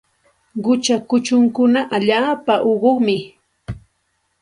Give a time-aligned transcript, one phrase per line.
[0.63, 3.17] Qucha kuchunkuna allaapa uqumi.